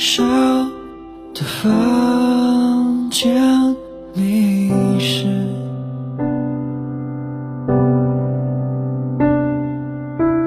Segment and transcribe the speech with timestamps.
[0.00, 0.24] 少
[1.34, 3.76] 的房间，
[4.14, 5.26] 你是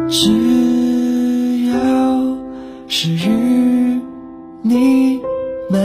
[0.10, 1.76] 只要
[2.88, 4.02] 是与
[4.64, 5.22] 你
[5.70, 5.80] 满。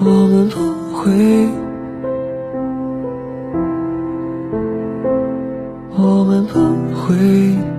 [0.00, 0.58] 我们不
[0.92, 1.48] 会。
[5.96, 6.58] 我们不
[6.92, 7.75] 会。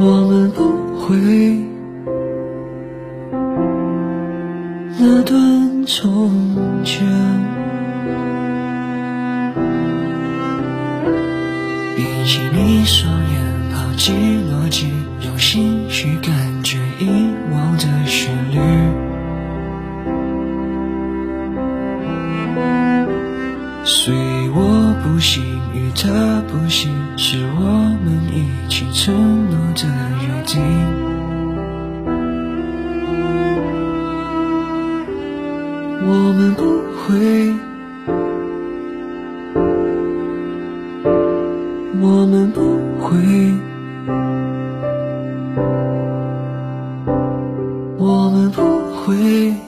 [0.00, 0.62] 我们不
[1.00, 1.16] 会
[4.96, 6.30] 那段从
[6.84, 7.04] 前，
[11.96, 13.42] 闭起你双眼，
[13.74, 14.86] 抛弃逻辑，
[15.26, 18.60] 用心去感觉遗忘的旋律。
[23.84, 24.14] 随
[24.54, 25.57] 我不信
[26.00, 26.06] 这
[26.42, 27.60] 不信，是我
[28.04, 29.12] 们一起承
[29.50, 29.82] 诺的
[30.22, 30.62] 约定。
[36.06, 36.62] 我们不
[36.94, 37.52] 会，
[42.00, 42.60] 我们不
[43.00, 43.18] 会，
[47.98, 48.62] 我们不
[48.94, 49.67] 会。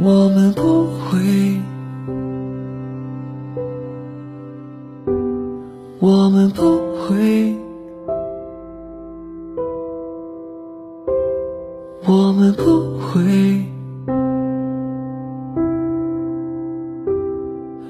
[0.00, 1.60] 我们不会，
[5.98, 6.62] 我们不
[6.94, 7.52] 会，
[12.06, 12.62] 我们不
[13.00, 13.20] 会，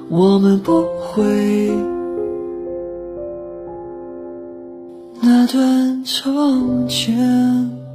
[0.08, 1.22] 我们不会。
[5.20, 7.88] 那段从前。